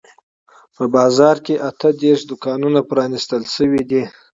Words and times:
په 0.75 0.83
بازار 0.95 1.35
کې 1.45 1.55
اته 1.69 1.89
دیرش 2.01 2.21
دوکانونه 2.31 2.79
پرانیستل 2.89 3.43
شوي 3.55 3.83
دي. 3.89 4.03